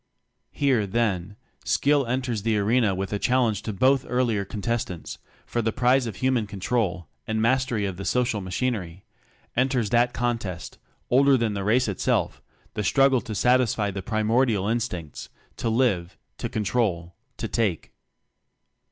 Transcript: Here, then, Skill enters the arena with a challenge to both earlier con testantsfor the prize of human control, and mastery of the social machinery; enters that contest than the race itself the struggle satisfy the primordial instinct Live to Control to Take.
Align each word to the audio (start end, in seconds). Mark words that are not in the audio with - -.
Here, 0.49 0.87
then, 0.87 1.35
Skill 1.63 2.07
enters 2.07 2.41
the 2.41 2.57
arena 2.57 2.95
with 2.95 3.13
a 3.13 3.19
challenge 3.19 3.61
to 3.61 3.71
both 3.71 4.03
earlier 4.09 4.43
con 4.43 4.59
testantsfor 4.63 5.63
the 5.63 5.71
prize 5.71 6.07
of 6.07 6.15
human 6.15 6.47
control, 6.47 7.07
and 7.27 7.39
mastery 7.39 7.85
of 7.85 7.97
the 7.97 8.03
social 8.03 8.41
machinery; 8.41 9.03
enters 9.55 9.91
that 9.91 10.11
contest 10.11 10.79
than 11.11 11.53
the 11.53 11.63
race 11.63 11.87
itself 11.87 12.41
the 12.73 12.83
struggle 12.83 13.21
satisfy 13.21 13.91
the 13.91 14.01
primordial 14.01 14.67
instinct 14.67 15.29
Live 15.63 16.17
to 16.39 16.49
Control 16.49 17.13
to 17.37 17.47
Take. 17.47 17.91